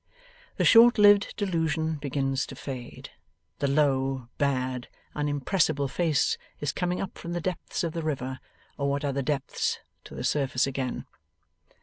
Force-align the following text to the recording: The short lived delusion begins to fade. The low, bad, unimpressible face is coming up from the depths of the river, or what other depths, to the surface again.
The 0.57 0.65
short 0.65 0.97
lived 0.97 1.35
delusion 1.37 1.97
begins 1.97 2.47
to 2.47 2.55
fade. 2.55 3.11
The 3.59 3.67
low, 3.67 4.29
bad, 4.39 4.87
unimpressible 5.15 5.87
face 5.87 6.39
is 6.59 6.71
coming 6.71 6.99
up 6.99 7.19
from 7.19 7.33
the 7.33 7.39
depths 7.39 7.83
of 7.83 7.93
the 7.93 8.01
river, 8.01 8.39
or 8.79 8.89
what 8.89 9.05
other 9.05 9.21
depths, 9.21 9.77
to 10.05 10.15
the 10.15 10.23
surface 10.23 10.65
again. 10.65 11.05